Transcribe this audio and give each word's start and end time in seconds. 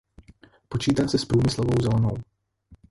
Počítá 0.67 1.07
se 1.07 1.17
s 1.17 1.25
průmyslovou 1.25 1.81
zónou. 1.81 2.17